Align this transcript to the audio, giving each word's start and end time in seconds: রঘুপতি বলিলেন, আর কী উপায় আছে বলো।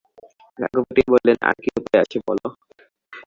রঘুপতি 0.59 1.01
বলিলেন, 1.11 1.37
আর 1.47 1.55
কী 1.63 1.69
উপায় 1.79 2.01
আছে 2.03 2.17
বলো। 2.27 2.47